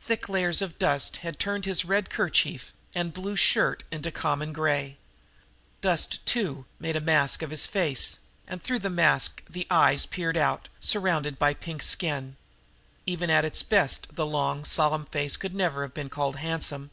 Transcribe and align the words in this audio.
Thick 0.00 0.28
layers 0.28 0.62
of 0.62 0.78
dust 0.78 1.16
had 1.26 1.40
turned 1.40 1.64
his 1.64 1.84
red 1.84 2.08
kerchief 2.08 2.72
and 2.94 3.08
his 3.08 3.20
blue 3.20 3.34
shirt 3.34 3.82
to 3.90 4.08
a 4.08 4.12
common 4.12 4.52
gray. 4.52 4.96
Dust, 5.80 6.24
too, 6.24 6.66
made 6.78 6.94
a 6.94 7.00
mask 7.00 7.42
of 7.42 7.50
his 7.50 7.66
face, 7.66 8.20
and 8.46 8.62
through 8.62 8.78
that 8.78 8.90
mask 8.90 9.42
the 9.50 9.66
eyes 9.68 10.06
peered 10.06 10.36
out, 10.36 10.68
surrounded 10.80 11.36
by 11.36 11.52
pink 11.52 11.82
skin. 11.82 12.36
Even 13.06 13.28
at 13.28 13.44
its 13.44 13.64
best 13.64 14.14
the 14.14 14.24
long, 14.24 14.64
solemn 14.64 15.06
face 15.06 15.36
could 15.36 15.52
never 15.52 15.82
have 15.82 15.94
been 15.94 16.10
called 16.10 16.36
handsome. 16.36 16.92